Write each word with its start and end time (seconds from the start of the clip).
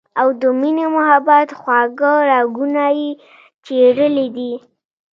او 0.21 0.27
د 0.41 0.43
مينې 0.59 0.85
محبت 0.95 1.47
خواږۀ 1.59 2.13
راګونه 2.29 2.83
ئې 2.99 3.09
چېړلي 3.65 4.27
دي 4.35 4.53